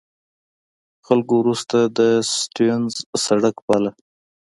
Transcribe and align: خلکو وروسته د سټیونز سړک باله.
خلکو 1.05 1.33
وروسته 1.41 1.77
د 1.97 1.99
سټیونز 2.35 2.93
سړک 3.25 3.55
باله. 3.67 3.91